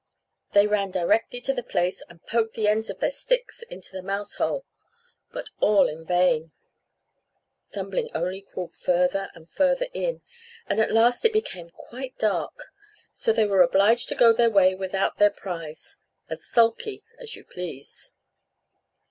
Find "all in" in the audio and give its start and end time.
5.59-6.03